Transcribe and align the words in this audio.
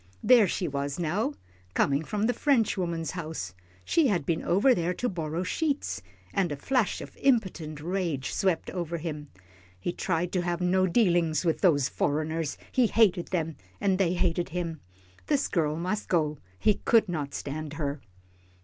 There 0.23 0.47
she 0.47 0.67
was 0.67 0.97
now, 0.97 1.35
coming 1.75 2.03
from 2.03 2.25
the 2.25 2.33
French 2.33 2.75
woman's 2.75 3.11
house. 3.11 3.53
She 3.85 4.07
had 4.07 4.25
been 4.25 4.41
over 4.41 4.73
there 4.73 4.95
to 4.95 5.07
borrow 5.07 5.43
sheets, 5.43 6.01
and 6.33 6.51
a 6.51 6.55
flash 6.55 7.01
of 7.01 7.15
impotent 7.17 7.79
rage 7.79 8.33
swept 8.33 8.71
over 8.71 8.97
him. 8.97 9.29
He 9.79 9.91
tried 9.93 10.31
to 10.31 10.41
have 10.41 10.59
no 10.59 10.87
dealings 10.87 11.45
with 11.45 11.61
those 11.61 11.87
foreigners. 11.87 12.57
He 12.71 12.87
hated 12.87 13.27
them, 13.27 13.57
and 13.79 13.99
they 13.99 14.13
hated 14.13 14.49
him. 14.49 14.79
This 15.27 15.47
girl 15.47 15.75
must 15.75 16.07
go, 16.09 16.39
he 16.57 16.81
could 16.83 17.07
not 17.07 17.35
stand 17.35 17.73
her. 17.73 18.01